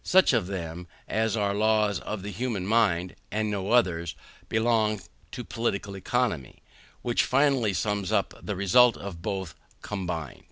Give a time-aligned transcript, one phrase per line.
[0.03, 4.15] Such of them as are laws of the human mind, and no others,
[4.49, 4.99] belong
[5.31, 6.63] to Political Economy,
[7.03, 9.53] which finally sums up the result of both
[9.83, 10.39] combined.